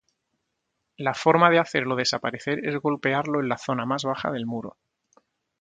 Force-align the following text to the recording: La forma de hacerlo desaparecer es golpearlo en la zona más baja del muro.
La 0.97 1.13
forma 1.13 1.51
de 1.51 1.59
hacerlo 1.59 1.95
desaparecer 1.95 2.67
es 2.67 2.79
golpearlo 2.81 3.39
en 3.39 3.49
la 3.49 3.59
zona 3.59 3.85
más 3.85 4.01
baja 4.03 4.31
del 4.31 4.47
muro. 4.47 4.75